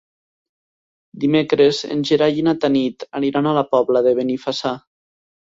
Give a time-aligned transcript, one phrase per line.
[1.23, 4.77] Dimecres en Gerai i na Tanit aniran a la Pobla de Benifassà.